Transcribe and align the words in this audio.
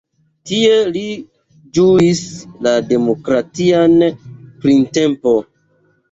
Tie 0.49 0.77
li 0.93 1.01
ĝuis 1.77 2.21
la 2.67 2.73
demokratian 2.91 3.93
printempon. 4.63 5.39